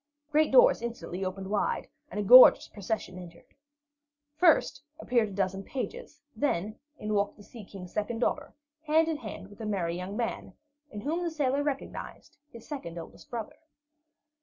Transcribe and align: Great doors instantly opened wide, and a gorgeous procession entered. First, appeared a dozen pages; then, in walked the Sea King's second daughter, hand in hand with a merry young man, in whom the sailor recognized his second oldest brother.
Great 0.31 0.51
doors 0.51 0.81
instantly 0.81 1.23
opened 1.23 1.47
wide, 1.51 1.87
and 2.09 2.19
a 2.19 2.23
gorgeous 2.23 2.67
procession 2.67 3.19
entered. 3.19 3.45
First, 4.35 4.81
appeared 4.99 5.29
a 5.29 5.33
dozen 5.33 5.61
pages; 5.63 6.19
then, 6.35 6.79
in 6.97 7.13
walked 7.13 7.37
the 7.37 7.43
Sea 7.43 7.63
King's 7.63 7.93
second 7.93 8.17
daughter, 8.17 8.55
hand 8.87 9.07
in 9.07 9.17
hand 9.17 9.47
with 9.49 9.61
a 9.61 9.65
merry 9.67 9.95
young 9.95 10.17
man, 10.17 10.53
in 10.89 11.01
whom 11.01 11.21
the 11.21 11.29
sailor 11.29 11.61
recognized 11.61 12.35
his 12.49 12.67
second 12.67 12.97
oldest 12.97 13.29
brother. 13.29 13.59